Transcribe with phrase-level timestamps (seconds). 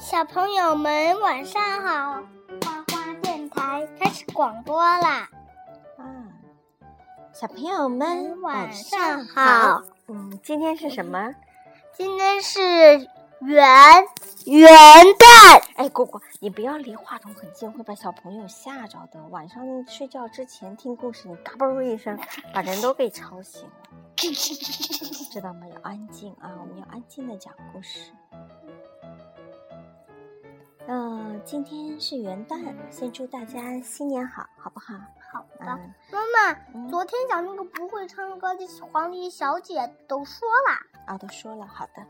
[0.00, 2.22] 小朋友们晚上好，
[2.62, 5.28] 花花电台开始广播啦！
[5.98, 6.04] 啊，
[7.34, 9.82] 小朋友们晚上上好。
[10.08, 11.34] 嗯，今天是什么？
[11.92, 12.62] 今天是
[13.42, 14.06] 元
[14.46, 14.68] 元
[15.18, 19.22] 旦，哎，果果，你不要离话筒很近，会把小朋友吓着的。
[19.28, 22.18] 晚上睡觉之前听故事，你嘎嘣一声，
[22.54, 23.72] 把人都给吵醒了，
[25.30, 25.66] 知道吗？
[25.68, 28.10] 要安静啊，我们要安静的讲故事。
[30.92, 34.94] 嗯、今天是元旦，先祝大家新年好，好不好？
[35.32, 40.74] 好的，嗯，妈妈，嗯昨天讲那个不会唱歌的黄鹂小姐都说了，
[41.06, 42.04] 啊，都说了，好的。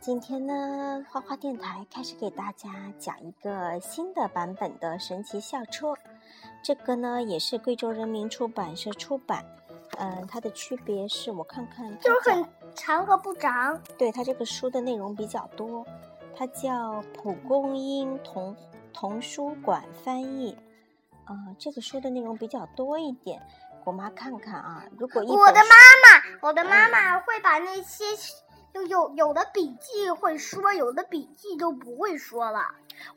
[0.00, 2.68] 今天呢，花花电台开始给大家
[2.98, 5.94] 讲一个新的版本的神奇校车。
[6.64, 9.44] 这个呢，也是贵州人民出版社出版。
[9.98, 13.80] 嗯、它的区别是我看看就是，很长和不长。
[13.96, 15.86] 对它这个书的内容比较多。
[16.36, 18.54] 它叫蒲公英童
[18.92, 20.56] 童书馆翻译。
[21.24, 23.42] 啊、这个书的内容比较多一点。
[23.82, 28.04] 果妈看看啊，如果一我的妈妈，我的妈妈会把那些
[28.74, 32.60] 有有有的笔记会说，有的笔记就不会说了。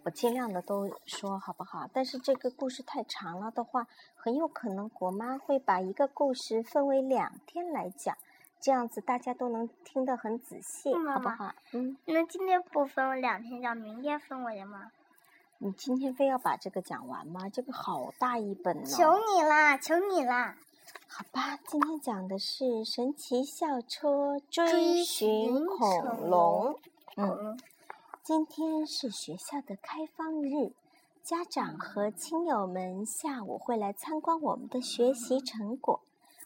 [0.04, 1.88] 我尽量的都说好不好？
[1.94, 8.16] 但是这个故事太长了的话，很有可能国妈会把一个故事分为两天来讲，
[8.60, 11.54] 这样子大家都能听得很仔细，嗯妈妈好不好？
[11.72, 14.92] 嗯，那今天不分为两天讲，明天分为吗？
[15.60, 17.50] 你今天非要把这个讲完吗？
[17.50, 20.58] 这个好大一本呢、求你啦，求你啦！
[21.08, 26.80] 好吧，今天讲的是神奇校车追追寻寻恐恐龙。
[27.16, 27.60] 嗯，嗯，
[28.24, 30.72] 今天是学校的开放日，
[31.22, 36.02] 家长和亲友们下午会来参观我们的学习成果。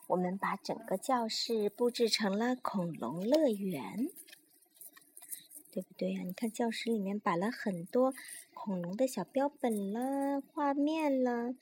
[0.07, 4.09] 我们把整个教室布置成了恐龙乐园，
[5.71, 8.13] 对不对呀、你看教室里面摆了很多
[8.53, 11.55] 恐龙的小标本啦、画面啦，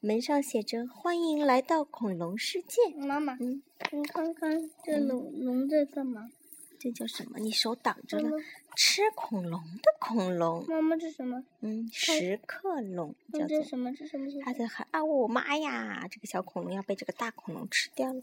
[0.00, 6.30] 门上写着“欢迎来到恐龙世界妈妈”。，嗯，你看看这龙龙在干嘛？
[6.78, 7.38] 这叫什么？
[7.38, 8.30] 你手挡着了
[8.76, 10.64] 吃恐龙的恐龙。
[10.68, 11.44] 妈妈这什么？
[11.60, 13.62] 嗯，食客龙叫这。
[13.62, 13.92] 什么？
[13.94, 14.26] 这什么？
[14.44, 15.04] 他在喊啊！
[15.04, 18.22] 我妈呀，这个小恐龙要被这个大恐龙吃掉了。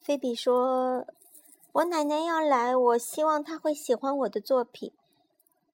[0.00, 1.06] 菲比说
[1.72, 4.92] ：“我奶奶要来，我希望她会喜欢我的作品。”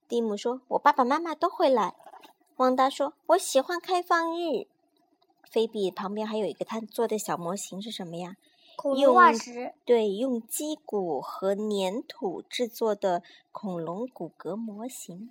[0.09, 1.95] 蒂姆说：“我爸爸妈妈都会来。”
[2.57, 4.67] 旺达说：“我喜欢开放日。”
[5.51, 8.37] 菲比旁边还有一个他做的小模型是什么呀？
[8.81, 9.75] 恐龙用化石。
[9.85, 15.31] 对，用鸡骨和粘土制作的恐龙骨骼模型。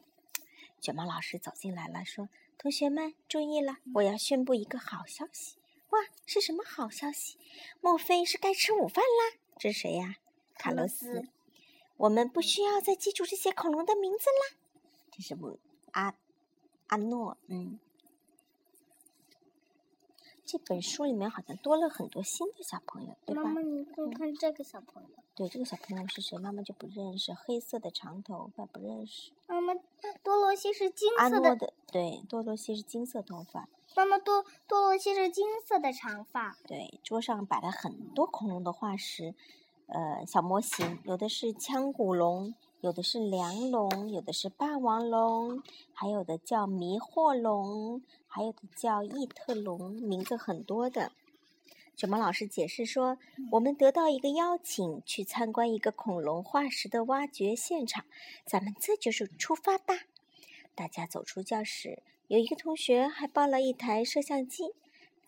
[0.80, 5.58] 卷毛老师走进来了，说：“同学们注意了，我要宣布一个好消息！
[5.90, 7.40] 哇，是什么好消息？
[7.82, 9.40] 莫非是该吃午饭啦？
[9.58, 10.18] 这是谁呀？
[10.54, 11.28] 卡洛斯。
[11.98, 14.58] 我们不需要再记住这些恐龙的名字啦。
[15.10, 15.58] 这是不
[15.94, 16.14] 阿
[16.88, 17.80] 阿诺，嗯。
[20.52, 23.44] 这本书里面好像多了很多新的小朋友，对吧？
[23.44, 25.10] 妈妈，你看看这个小朋友。
[25.36, 26.40] 对，这个小朋友是谁？
[26.40, 29.32] 妈妈就不认识，黑色的长头发不认识。
[29.46, 29.76] 妈妈，
[30.24, 31.56] 多罗西是金色的。
[31.56, 33.70] 的对，多罗西是金色头发。
[33.96, 36.58] 妈妈，多多罗西是金色的长发。
[36.66, 39.36] 对，桌上摆了很多恐龙的化石，
[39.86, 51.12] 呃，小模型，有的是腔骨龙，有的是梁龙，有的是霸王龙，还有的叫迷惑龙，还有的叫异特龙，名字很多的。
[51.98, 53.18] 卷毛老师解释说，
[53.52, 58.06] 我们得到一个邀请，去参观一个恐龙化石的挖掘现场，
[58.46, 59.96] 咱们这就是出发吧。
[60.74, 64.72] 大家走出教室，有一个同学还抱了一台摄像机，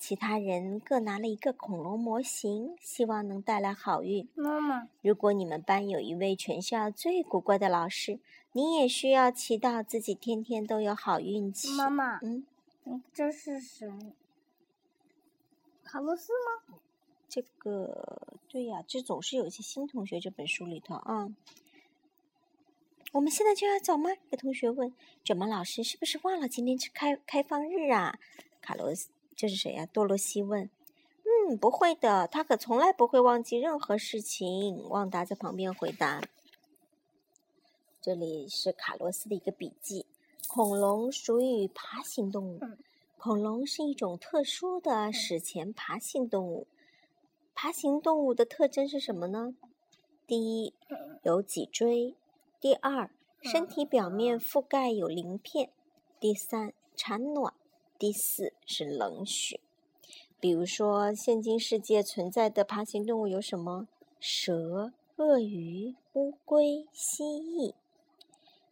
[0.01, 4.27] 其他人各拿了一个恐龙模型，希望能带来好运。
[4.33, 8.19] 妈妈，如果你们班有一位全校最古怪的老师，
[8.51, 11.71] 你也需要祈祷自己天天都有好运气。
[11.75, 12.43] 妈妈，嗯，
[12.85, 13.87] 嗯，这是谁？
[15.83, 16.79] 卡洛斯吗？
[17.29, 21.29] 这个对呀，这总是有一些新同学这本书里头啊。
[23.11, 24.09] 我们现在就要走吗？
[24.31, 24.91] 有同学问。
[25.23, 28.17] 卷毛老师是不是忘了今天是开开放日啊？
[28.61, 29.09] 卡洛斯，
[29.41, 30.69] 这是谁呀、多罗西问。
[31.23, 34.87] 嗯，不会的，他可从来不会忘记任何事情。
[34.87, 36.21] 旺达在旁边回答。
[37.99, 40.05] 这里是卡洛斯的一个笔记。
[40.47, 42.59] 恐龙属于爬行动物。
[42.61, 42.77] 嗯
[43.17, 46.67] 恐龙是一种特殊的史前爬行动物。
[47.55, 49.55] 爬行动物的特征是什么呢？
[50.27, 50.75] 第一，
[51.23, 52.13] 有脊椎；
[52.59, 53.09] 第二，
[53.41, 55.69] 身体表面覆盖有鳞片；
[56.19, 57.53] 第三，产卵；
[58.01, 59.59] 第四是冷血。
[60.39, 63.87] 比如说，现今世界存在的爬行动物有什么？
[64.19, 67.75] 蛇、鳄鱼、乌龟、蜥蜴。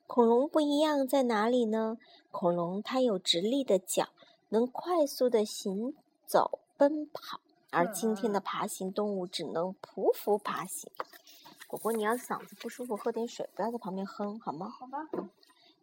[0.07, 1.99] 恐龙不一样在哪里呢？
[2.31, 4.07] 恐龙它有直立的脚，
[4.49, 5.93] 能快速的行
[6.25, 7.39] 走奔跑，
[7.69, 10.91] 而今天的爬行动物只能匍匐爬行。
[11.67, 14.67] 果果，你要是嗓子不舒服，喝点水，不要在旁边哼，好吗？
[14.67, 15.07] 好吧。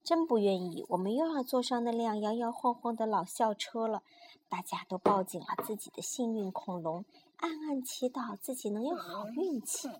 [0.06, 4.02] 真不愿意，我们又要坐上那辆摇摇晃晃的老校车了。
[4.48, 7.04] 大家都抱紧了自己的幸运恐龙，
[7.38, 9.90] 暗暗祈祷自己能有好运气。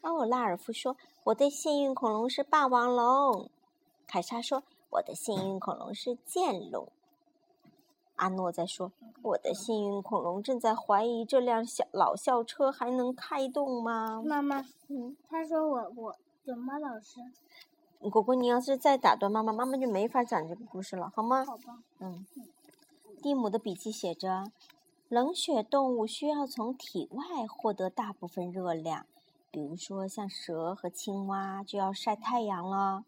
[0.00, 3.50] 哦，拉尔夫说：“我的幸运恐龙是霸王龙。”
[4.08, 6.88] 凯莎说：“我的幸运恐龙是剑龙。”
[8.16, 8.90] 阿诺在说
[9.20, 17.20] ：“我的幸运恐龙正在怀疑这辆小老校车还能开动吗？”妈妈，嗯，他说我我怎么老师。
[18.08, 21.44] 果果，你要是再打断妈妈，妈妈就没法讲这个故事了，好吗？
[21.44, 21.82] 好吧。
[21.98, 22.24] 嗯。
[23.22, 24.50] 蒂姆的笔记写着
[25.10, 29.04] ：“冷血动物需要从体外获得大部分热量，
[29.50, 33.04] 比如说像蛇和青蛙就要晒太阳了，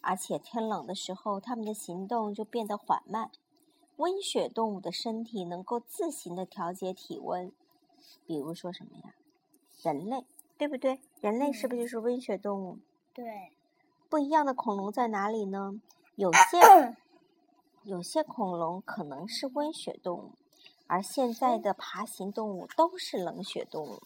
[0.00, 3.32] 而且天冷的时候，它们的行动就变得缓慢。
[3.96, 7.50] 温血动物的身体能够自行的调节体温，
[8.24, 9.14] 比如说什么呀？
[9.82, 10.24] 人类，
[10.56, 11.00] 对不对？
[11.20, 12.78] 人类是不是就是温血动物？
[13.12, 13.50] 对。
[14.08, 15.80] 不一样的恐龙在哪里呢？
[16.14, 16.96] 有些。
[17.84, 20.32] 有些恐龙可能是温血动物，
[20.88, 24.02] 而现在的爬行动物都是冷血动物。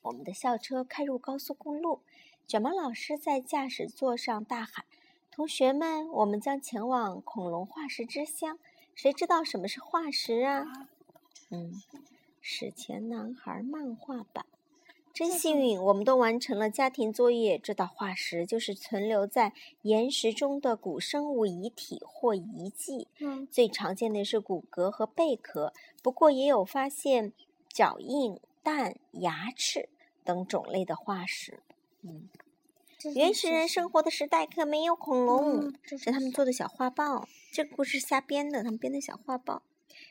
[0.00, 2.00] 我们的校车开入高速公路，
[2.46, 4.86] 卷毛老师在驾驶座上大喊
[5.30, 8.58] ：“同学们，我们将前往恐龙化石之乡。
[8.94, 10.64] 谁知道什么是化石啊？”
[11.52, 11.82] 嗯，
[12.40, 14.46] 史前男孩漫画版。
[15.20, 17.58] 真幸运，我们都完成了家庭作业。
[17.58, 19.52] 这道化石就是存留在
[19.82, 23.06] 岩石中的古生物遗体或遗迹。
[23.18, 27.34] 嗯，最常见的是骨骼和贝壳，不过也有发现
[27.68, 29.90] 脚印、蛋、牙齿
[30.24, 31.60] 等种类的化石。
[32.00, 32.30] 嗯，
[33.14, 37.28] 原始人生活的时代可没有恐龙，是他们做的小画报。
[37.52, 39.60] 这个故事瞎编的，他们编的小画报。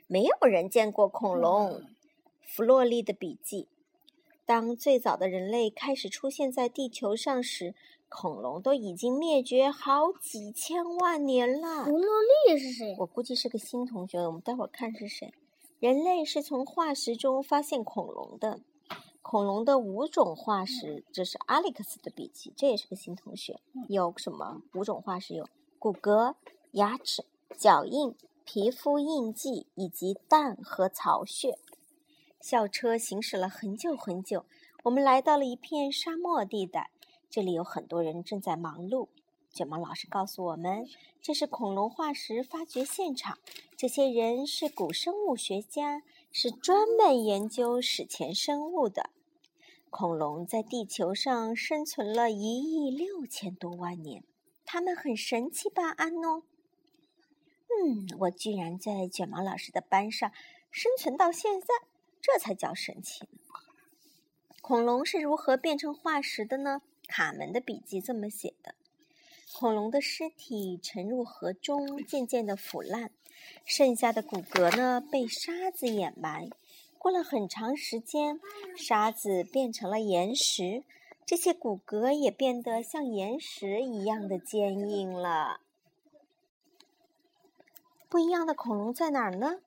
[0.06, 1.84] 没有人见过恐龙。
[2.46, 3.68] 弗洛利的笔记。
[4.50, 7.76] 当最早的人类开始出现在地球上时，
[8.10, 11.86] 恐龙都已经灭绝好几千万年了。
[11.86, 12.08] 弗洛
[12.48, 12.96] 利是谁？
[12.98, 15.32] 我估计是个新同学，我们待会儿看是谁。
[15.80, 18.60] 人类是从化石中发现恐龙的，
[19.22, 23.60] 恐龙的五种化石，这是 Alex 的笔记，这也是个新同学。
[23.88, 25.36] 有什么五种化石？
[25.36, 25.48] 有
[25.78, 26.34] 骨骼、
[26.72, 27.24] 牙齿、
[27.56, 31.60] 脚印、皮肤印记以及蛋和巢穴。
[32.42, 34.46] 校车行驶了很久很久，
[34.84, 36.90] 我们来到了一片沙漠地带。
[37.30, 39.10] 这里有很多人正在忙碌。
[39.52, 40.88] 卷毛老师告诉我们，
[41.22, 43.40] 这是恐龙化石发掘现场。
[43.76, 49.10] 这些人是古生物学家，是专门研究史前生物的。
[49.90, 54.24] 恐龙在地球上生存了一亿六千多万年，
[54.64, 56.44] 它们很神奇吧，安诺？
[57.68, 60.32] 嗯，我居然在卷毛老师的班上
[60.72, 61.68] 生存到现在。
[62.22, 63.40] 这才叫神奇呢！
[64.62, 66.82] 恐龙是如何变成化石的呢？
[67.08, 68.76] 卡门的笔记这么写的：
[69.54, 73.12] 恐龙的尸体沉入河中，渐渐的腐烂，
[73.66, 76.50] 剩下的骨骼呢被沙子掩埋。
[77.00, 78.40] 过了很长时间，
[78.76, 80.84] 沙子变成了岩石，
[81.26, 85.62] 这些骨骼也变得像岩石一样的坚硬了。
[88.10, 89.62] 不一样的恐龙在哪儿呢？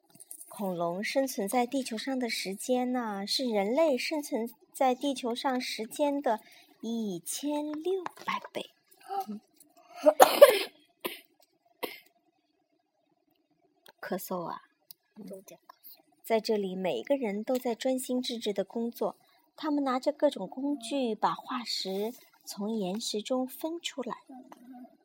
[0.54, 6.40] 恐龙生存在地球上的时间呢，是人类生存在地球上时间的
[6.82, 8.70] 一千六百倍。
[13.98, 14.64] 咳嗽啊！
[16.22, 19.16] 在这里，每一个人都在专心致志的工作。
[19.56, 22.12] 他们拿着各种工具，把化石
[22.44, 24.18] 从岩石中分出来。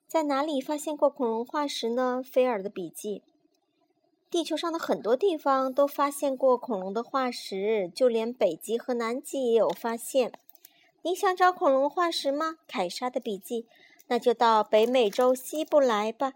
[0.05, 2.21] 在哪里发现过恐龙化石呢？
[2.21, 3.23] 菲尔的笔记。
[4.29, 10.33] 地球上的很多地方都发现过恐龙的化石，就连北极和南极也有发现。
[11.01, 12.57] 你想找恐龙化石吗？
[12.67, 13.65] 凯莎的笔记，
[14.07, 16.33] 那就到北美洲西部来吧。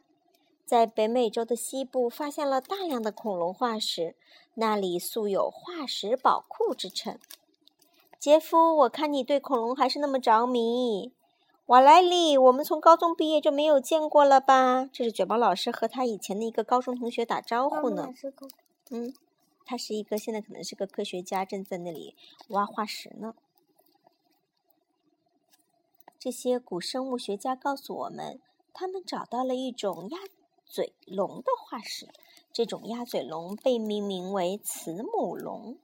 [0.65, 4.15] 在北美洲的西部发现了大量的恐龙化石，
[4.53, 7.19] 那里素有化石宝库之称。
[8.17, 11.11] 杰夫，我看你对恐龙还是那么着迷。
[11.67, 14.85] 瓦莱里，我们从高中毕业就没有见过了吧？
[14.91, 18.13] 这是卷毛老师和他以前的一个高中同学打招呼呢。
[18.89, 19.13] 嗯，
[19.65, 22.15] 他是一个现在可能是个科学家，正在那里
[22.49, 23.35] 挖化石呢。
[26.19, 28.41] 这些古生物学家告诉我们，
[28.73, 30.19] 他们找到了一种鸭
[30.65, 32.09] 嘴龙的化石，
[32.51, 35.77] 这种鸭嘴龙被命名为慈母龙。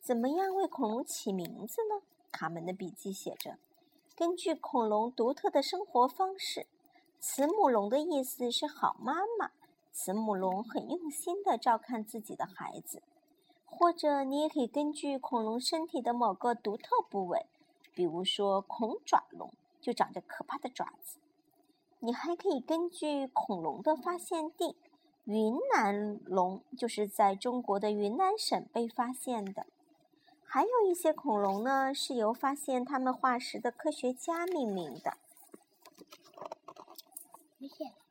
[0.00, 2.02] 怎么样为恐龙起名字呢？
[2.32, 3.58] 卡门的笔记写着
[4.16, 6.66] ：“根据恐龙独特的生活方式，
[7.20, 9.50] 慈母龙的意思是好妈妈。
[9.92, 13.02] 慈母龙很用心的照看自己的孩子。
[13.64, 17.46] 或者你也可以根据恐龙身体的某个独特部位，
[17.94, 21.18] 比如说恐爪龙就长着可怕的爪子。
[22.00, 24.76] 你还可以根据恐龙的发现地，
[25.24, 29.66] 云南龙就是在中国的云南省被发现的。
[30.54, 35.16] 还有一些恐龙呢，是由发现它们化石的科学家命名的。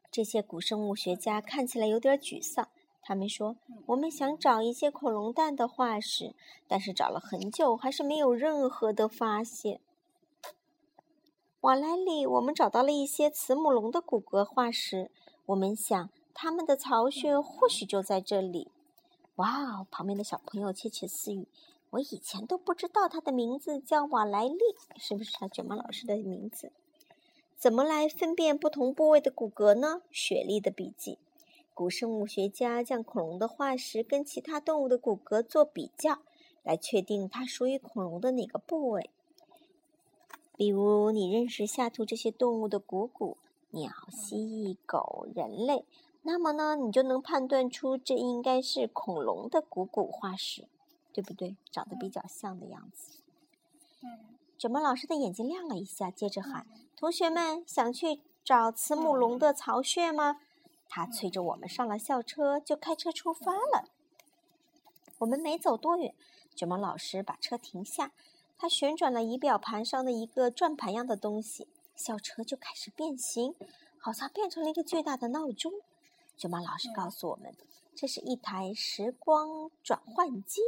[0.10, 2.67] 这些古生物学家看起来有点沮丧。
[3.03, 6.33] 他们说：“我们想找一些恐龙蛋的化石，
[6.67, 9.79] 但是找了很久，还是没有任何的发现。”
[11.62, 15.12] 瓦莱里，我们找到了一些慈母龙的骨骼化石，
[15.45, 18.71] 我们想它们的巢穴或许就在这里。
[19.36, 19.88] 哇哦！
[19.91, 21.48] 旁边的小朋友窃窃私语。
[21.91, 24.57] 我以前都不知道它的名字叫瓦莱利，
[24.98, 26.71] 是不是他卷毛老师的名字？
[27.57, 30.01] 怎么来分辨不同部位的骨骼呢？
[30.10, 31.19] 雪莉的笔记：
[31.74, 36.19] 古生物学家将恐龙的化石跟其他动物的骨骼做比较，
[36.63, 39.10] 来确定它属于恐龙的哪个部位。
[40.55, 43.36] 比如，你认识下图这些动物的骨骨，
[43.71, 45.83] 鸟、蜥蜴、狗、人类，
[46.21, 50.65] 那么呢，你就能判断出这应该是恐龙的骨骨化石。
[51.13, 51.56] 对不对？
[51.72, 53.22] 长得比较像的样子。
[54.01, 54.38] 嗯。
[54.58, 60.39] 卷毛老师的眼睛亮了一下，接着喊：“同学们，想去找慈母龙的巢穴吗？”
[60.88, 63.89] 他催着我们上了校车，就开车出发了。
[65.18, 66.13] 我们没走多远，
[66.56, 68.12] 卷毛老师把车停下，
[68.60, 73.56] 他旋转了仪表盘上的一个转盘样的东西，校车就开始变形，
[73.98, 75.72] 好像变成了一个巨大的闹钟。
[76.38, 77.56] 卷毛老师告诉我们，
[77.96, 80.62] 这是一台时光转换机。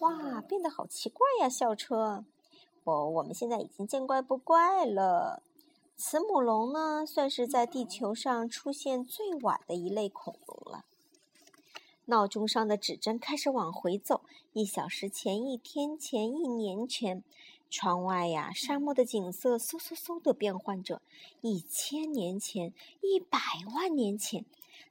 [0.00, 1.48] 哇，变得好奇怪呀！
[1.48, 2.24] 校车，
[2.84, 5.42] 我我们现在已经见怪不怪了。
[5.96, 10.84] 慈母龙呢，算是在地球上出现最晚的一类恐龙了。
[12.06, 14.20] 闹钟上的指针开始往回走，
[14.52, 17.22] 一小时前、一天前、一年前，
[17.70, 21.00] 窗外呀，沙漠的景色嗖嗖嗖的变换着。
[21.40, 23.38] 一千年前，一百
[23.74, 24.44] 万年前。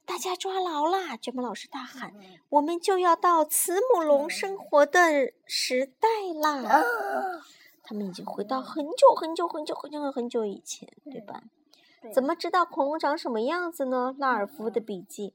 [0.06, 1.16] 大家抓牢啦！
[1.16, 2.14] 卷毛老师大喊
[2.48, 6.08] ：“我们就要到慈母龙生活的时代
[6.40, 6.84] 啦！”
[7.82, 11.42] 他们已经回到很久很久很久很久很久以前，对吧？
[12.14, 14.14] 怎么知道恐龙长什么样子呢？
[14.16, 15.34] 拉尔夫的笔记：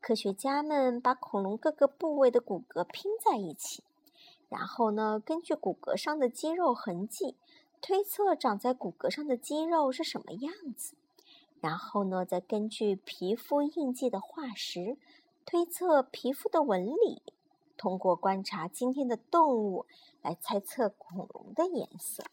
[0.00, 3.82] 科学家们把恐龙各个部位的骨骼拼在一起，
[4.50, 7.36] 然后呢，根据骨骼上的肌肉痕迹，
[7.80, 10.94] 推测长在骨骼上的肌肉是什么样子。
[11.60, 14.96] 然后呢，再根据皮肤印记的化石
[15.44, 17.22] 推测皮肤的纹理，
[17.76, 19.86] 通过观察今天的动物
[20.22, 22.24] 来猜测恐龙的颜色。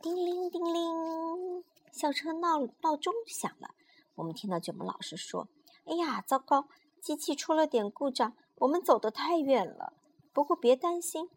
[0.00, 3.70] 叮铃叮铃，校车闹闹钟响了。
[4.14, 5.48] 我们听到卷毛老师说
[5.84, 6.68] ：“哎呀，糟糕，
[7.00, 9.92] 机器出了点故障，我们走得太远了。
[10.32, 11.28] 不过别担心，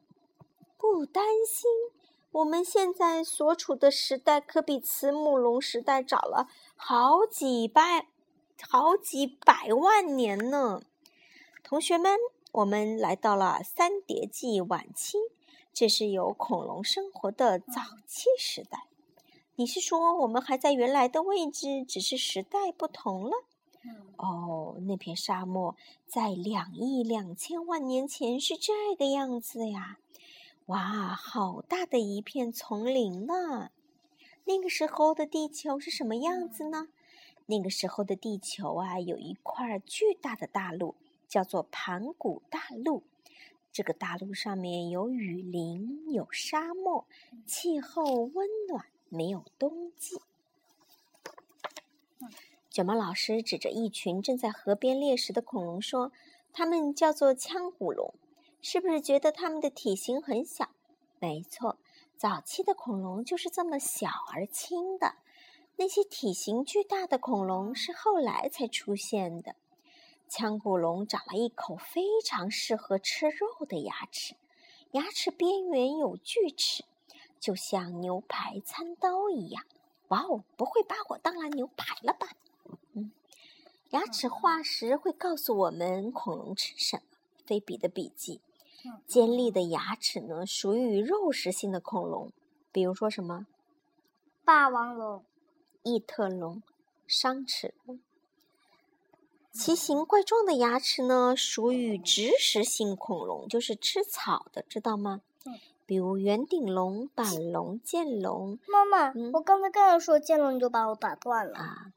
[0.77, 1.69] 不担心。”
[2.31, 8.07] 我们现在所处的时代可比慈母龙时代早了好几百、
[8.61, 10.81] 好几百万年呢。
[11.63, 12.17] 同学们，
[12.51, 15.17] 我们来到了三叠纪晚期，
[15.73, 18.87] 这是有恐龙生活的早期时代。
[19.55, 23.31] 你是说我们还在原来的位置，只是时代不同了？
[24.17, 29.97] 哦，那片沙漠在两亿两千万年前是这个样子呀。
[30.67, 33.71] 哇，好大的一片丛林呢！
[34.43, 36.89] 那个时候的地球是什么样子呢？
[37.45, 40.95] 那个时候的地球啊，有一块巨大的大陆，
[41.29, 43.03] 叫做盘古大陆。
[43.71, 47.05] 这个大陆上面有雨林，有沙漠，
[47.45, 50.19] 气候温暖，没有冬季。
[52.69, 56.11] 卷毛老师指着一群正在河边猎食的恐龙说
[56.51, 58.13] ：“它们叫做腔骨龙。”
[58.69, 60.71] 是不是觉得它们的体型很小？
[61.19, 61.77] 没错，
[62.17, 65.15] 早期的恐龙就是这么小而轻的。
[65.77, 69.55] 那些体型巨大的恐龙是后来才出现的。
[70.27, 74.35] 腔骨龙长了一口非常适合吃肉的牙齿，
[74.91, 76.83] 牙齿边缘有锯齿，
[77.39, 79.63] 就像牛排餐刀一样。
[80.09, 82.27] 哇哦，不会把我当了牛排了吧？
[82.91, 83.13] 嗯，
[83.91, 87.03] 牙齿化石会告诉我们恐龙吃什么。
[87.45, 88.41] 菲比的笔记。
[89.05, 92.31] 尖利的牙齿呢，属于肉食性的恐龙，
[92.71, 93.47] 比如说什么？
[94.43, 95.23] 霸王龙、
[95.83, 96.61] 异特龙、
[97.05, 97.99] 商齿龙。
[99.51, 105.21] 奇形怪状的牙齿呢，属于植食性恐龙，就是吃草的，知道吗？
[105.85, 111.57] 比如圆顶龙、板龙、剑龙妈妈，嗯我刚才刚要说剑龙，你就把我打断了。
[111.57, 111.93] 啊。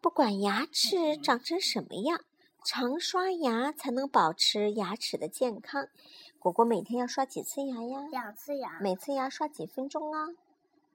[0.00, 2.20] 不管牙齿长成什么样，
[2.64, 5.88] 常刷牙才能保持牙齿的健康。
[6.38, 8.06] 果果每天要刷几次牙呀？
[8.10, 10.28] 两次牙，每次牙刷几分钟啊？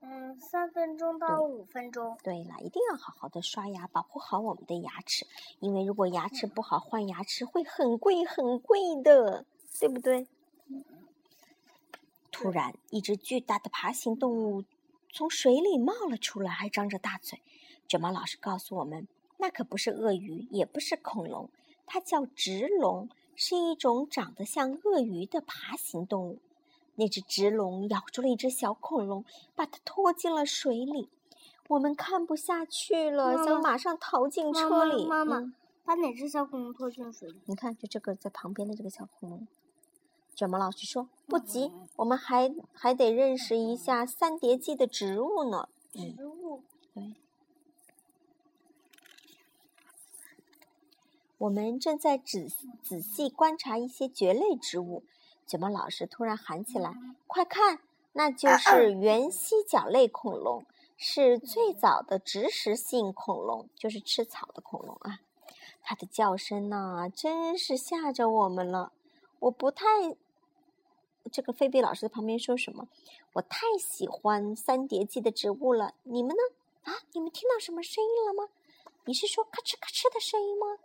[0.02, 2.18] 嗯，三分钟到五分钟。
[2.24, 5.26] 对了，一定要好好的刷牙，保护好我们的牙齿，
[5.60, 9.46] 因为如果牙齿不好，换牙齿会很贵很贵的，
[9.80, 10.28] 对不对？
[12.32, 14.66] 突然，一只巨大的爬行动物
[15.12, 17.42] 从水里冒了出来，还张着大嘴。
[17.88, 19.08] 卷毛老师告诉我们，
[19.44, 21.50] 那可不是鳄鱼，也不是恐龙，
[21.86, 26.40] 它叫直龙，是一种长得像鳄鱼的爬行动物。
[26.96, 31.10] 那只直龙咬住了一只小恐龙，把它拖进了水里。
[31.68, 35.06] 我们看不下去了，妈妈想马上逃进车里。
[35.06, 37.42] 妈妈妈嗯把哪只小恐龙拖进水里？
[37.44, 39.46] 你看，就这个在旁边的这个小恐龙。
[40.34, 46.64] 卷毛老师说：“不急嗯，我们还还得认识一下三叠纪的植物呢。”嗯，植物。
[46.94, 47.16] 对。
[51.44, 52.48] 我们正在仔
[52.82, 55.04] 仔细观察一些蕨类植物。
[55.46, 56.96] 卷毛老师突然喊起来
[57.28, 57.80] ：“快看，
[58.14, 65.20] 那就是原蜥脚类恐龙，是最早的植食性恐龙，就是吃草的恐龙啊！
[65.82, 68.94] 它的叫声呢，真是吓着我们了。
[69.40, 69.86] 我不太……
[71.30, 72.88] 这个菲比老师在旁边说什么？
[73.34, 75.94] 我太喜欢三叠纪的植物了。
[76.04, 76.90] 你们呢？
[76.90, 78.50] 啊，你们听到什么声音了吗？
[79.06, 80.78] 你是说咔哧咔哧的声音吗？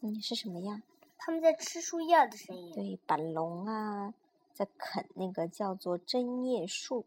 [0.00, 0.82] 嗯，是什么呀？
[1.16, 2.72] 他们在吃树叶的声音。
[2.72, 4.14] 对，板龙啊，
[4.54, 7.04] 在啃那个叫做针叶树。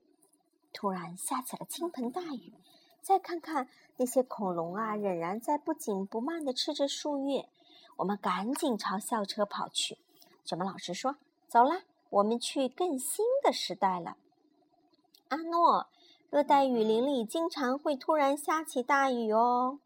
[0.73, 2.53] 突然下起了倾盆大雨，
[3.01, 3.67] 再看看
[3.97, 7.47] 那些恐龙啊，仍然在不紧不慢地吃着树叶。
[7.97, 9.97] 我们赶紧朝校车跑去。
[10.43, 11.17] 卷毛老师说
[11.47, 14.17] ：“走啦，我们去更新的时代了。”
[15.29, 15.87] 阿诺，
[16.29, 19.79] 热带雨林里经常会突然下起大雨哦，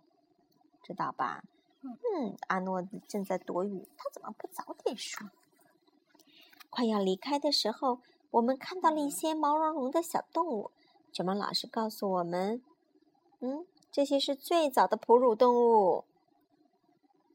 [0.81, 1.43] 知道吧？
[1.91, 5.29] 嗯，阿诺正在躲雨，他怎么不早点说？
[6.69, 7.99] 快要离开的时候，
[8.31, 10.71] 我们看到了一些毛茸茸的小动物。
[11.11, 12.61] 卷毛老师告诉我们，
[13.39, 16.03] 嗯，这些是最早的哺乳动物，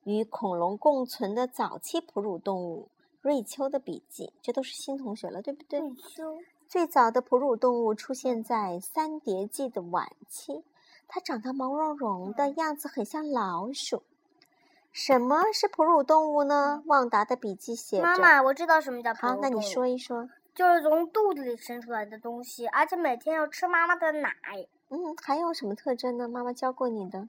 [0.05, 2.89] 与恐龙共存的早期哺乳动物。
[3.23, 5.81] 瑞秋的笔记，这都是新同学了，对不对？
[5.81, 10.63] 瑞秋，最早的哺乳动物出现在三叠纪的晚期，
[11.07, 14.03] 它长得毛茸茸的样子很像老鼠。
[14.93, 16.83] 什么是哺乳动物呢？
[16.87, 18.03] 旺达的笔记写着。
[18.03, 20.29] 妈妈，我知道什么叫哺好，那你乳动物说一说。
[20.53, 24.35] 就是从肚子里生出来的东西，而且每天要吃妈妈的奶。
[24.89, 26.29] 嗯，还有什么特征呢？
[26.29, 27.29] 妈妈教过你的。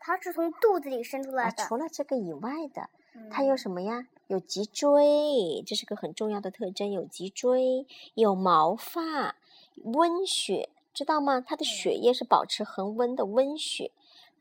[0.00, 1.64] 它是从肚子里生出来啊，的。
[1.64, 4.06] 除了这个以外的，嗯它有什么呀？
[4.26, 6.90] 有脊椎，这是个很重要的特征。
[6.90, 9.36] 有脊椎，有毛发，
[9.84, 11.44] 温血，知道吗？
[11.46, 13.92] 它的血液是保持恒温的温血。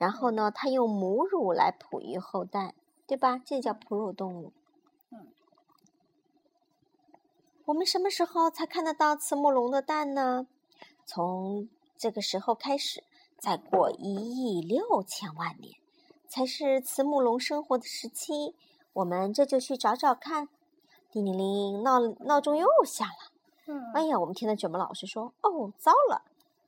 [0.02, 2.74] 然后呢，它用母乳来哺育后代，
[3.06, 3.40] 对吧？
[3.46, 4.52] 这叫哺乳动物。
[5.12, 5.28] 嗯。
[7.66, 10.48] 我们什么时候才看得到慈母龙的蛋呢？
[11.06, 13.04] 从这个时候开始，
[13.38, 15.76] 再过一亿六千万年，
[16.28, 18.56] 才是慈母龙生活的时期。
[18.94, 20.50] 我们这就去找找看。
[21.12, 23.32] 叮铃铃，闹闹钟又响了。
[23.68, 26.24] 嗯，哎呀，我们听到卷毛老师说：“哦，糟了！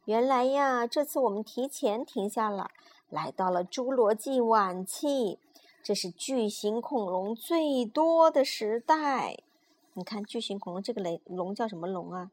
[0.06, 2.70] 原来呀，这次我们提前停下了，
[3.14, 5.38] 来到了侏罗纪晚期，
[5.84, 9.38] 这是巨型恐龙最多的时代。
[9.94, 12.32] 你看，巨型恐龙这个雷龙叫什么龙啊？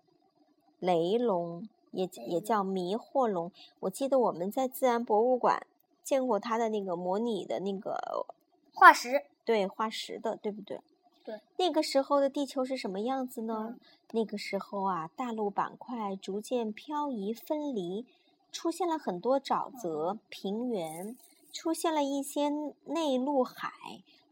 [0.79, 3.53] 雷龙，也也叫迷惑龙。
[3.81, 5.67] 我记得我们在自然博物馆
[6.03, 8.25] 见过它的那个模拟的那个
[8.73, 9.27] 化石。
[9.45, 10.81] 对化石的，对不对？
[11.23, 11.41] 对。
[11.59, 13.75] 那个时候的地球是什么样子呢？
[13.75, 13.81] 嗯
[14.13, 18.05] 那个时候啊，大陆板块逐渐漂移分离，
[18.53, 21.17] 出现了很多沼泽、平原，
[21.53, 22.51] 出现了一些
[22.85, 23.73] 内陆海，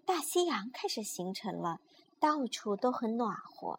[0.04, 1.80] 大西洋开始形成了，
[2.18, 3.78] 到处都很暖和。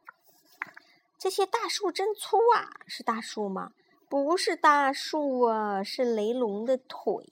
[1.18, 2.80] 这些大树真粗啊！
[2.88, 3.74] 是大树吗？
[4.08, 7.26] 不是大树啊，是雷龙的腿。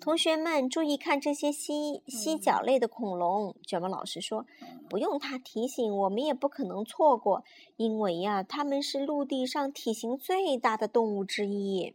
[0.00, 3.54] 同学们注意看这些蜥蜥脚类的恐龙。
[3.66, 4.46] 卷毛老师说
[4.88, 7.44] ：“不用他提醒，我们也不可能错过，
[7.76, 11.94] 因为呀，它们是陆地上体型最大的动物之一。”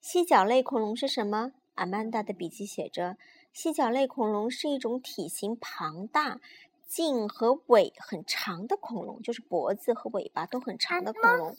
[0.00, 1.52] 蜥脚类恐龙是什么？
[1.74, 3.16] 阿曼达的笔记写着
[3.52, 6.40] ：“蜥脚类恐龙是一种体型庞大、
[6.86, 11.56] 颈和尾很长的恐龙，就是脖子和尾巴都很长的恐龙。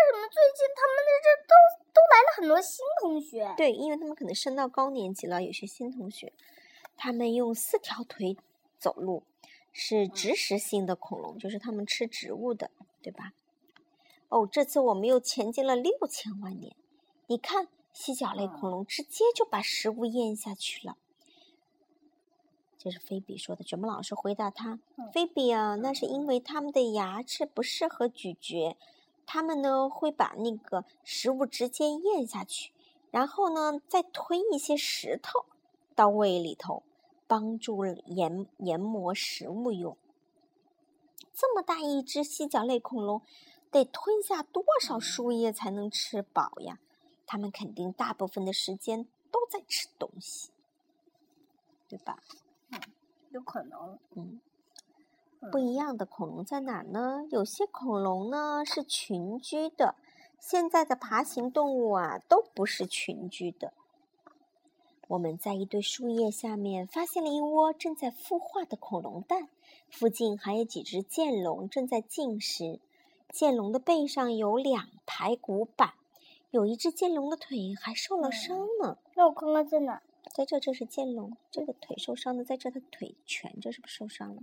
[0.00, 1.52] 什么最近他们在这都
[1.92, 3.54] 都来了很多新同学？
[3.56, 6.32] 对，因为他们可能升到高年级了，有些新同学，
[6.96, 8.36] 他们用四条腿
[8.78, 9.24] 走路，
[9.72, 12.70] 是植食性的恐龙，就是他们吃植物的，
[13.02, 13.32] 对吧？
[14.28, 16.74] 哦，这次我们又前进了六千万年。
[17.26, 20.96] 你看，犀角类恐龙直接就把食物咽下去了。
[22.78, 24.80] 这是菲比说的，卷毛老师回答他
[25.12, 28.76] ：“菲比啊，那是因为它们的牙齿不适合咀嚼，
[29.32, 32.70] 它们呢会把那个食物直接咽下去，
[33.10, 35.46] 然后呢再吞一些石头
[35.94, 36.82] 到胃里头。”
[37.28, 39.96] 帮助研研磨食物用。
[41.32, 43.22] 这么大一只犀角类恐龙，
[43.70, 46.78] 得吞下多少树叶才能吃饱呀？
[47.24, 50.50] 它们肯定大部分的时间都在吃东西，
[51.88, 52.22] 对吧？
[52.68, 52.78] 嗯，
[53.30, 53.98] 有可能。
[54.14, 54.38] 嗯，
[55.50, 57.26] 不一样的恐龙在哪儿呢？
[57.30, 59.96] 有些恐龙呢是群居的，
[60.38, 63.72] 现在的爬行动物啊都不是群居的。
[65.08, 69.48] 我们在一堆树叶下面发现了一窝正在孵化的恐龙蛋，
[69.90, 72.78] 附近还有几只剑龙正在进食。
[73.30, 75.94] 剑龙的背上有两排骨板，
[76.50, 78.98] 有一只剑龙的腿还受了伤呢。
[79.14, 80.02] 让我看看在哪？
[80.32, 84.42] 在这，这是剑龙，这个腿受伤的，在这，它腿蜷着，是不是受伤了？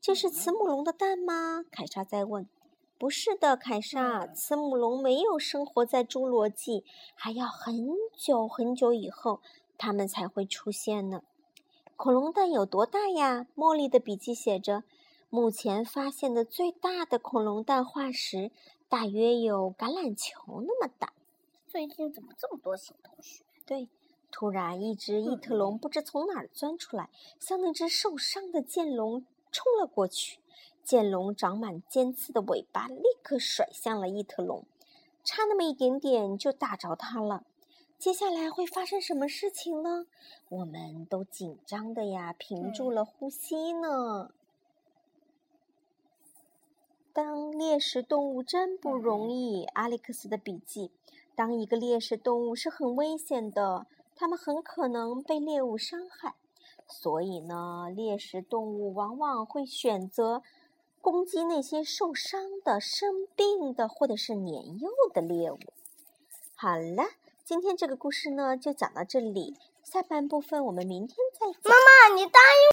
[0.00, 1.64] 这是慈母龙的蛋吗？
[1.70, 2.48] 凯莎在问。
[2.98, 6.84] 不是的，凯莎，慈母龙没有生活在侏罗纪，
[7.14, 9.40] 还要很久很久以后，
[9.76, 11.22] 它们才会出现呢。
[11.96, 13.46] 恐龙蛋有多大呀？
[13.56, 14.84] 茉莉的笔记写着，
[15.30, 18.50] 目前发现的最大的恐龙蛋化石
[18.88, 21.12] 大约有橄榄球那么大。
[21.68, 23.44] 最近怎么这么多新同学？
[23.66, 23.88] 对，
[24.30, 30.38] 突然一只异特龙不知从哪儿钻出来，像那只受伤的剑龙冲了过去。
[30.84, 34.64] 剑龙长满尖刺的尾巴立刻甩向了异特龙，
[35.22, 37.44] 差那么一点点就打着它了。
[37.98, 40.06] 接下来会发生什么事情呢？
[40.48, 44.30] 我们都紧张的呀，屏住了呼吸呢。
[47.12, 50.92] 当猎食动物真不容易，阿历克斯的笔记。
[51.34, 56.36] 当一个猎食动物是很危险的，它们很可能被猎物伤害，
[56.88, 60.42] 所以呢，猎食动物往往会选择。
[61.00, 65.58] 攻击那些受伤的、生病的或者是年幼的猎物。
[66.56, 67.04] 好了，
[67.44, 71.62] 今天这个故事呢就讲到这里，下半部分我们明天再讲。
[71.62, 72.60] 妈妈，你答应。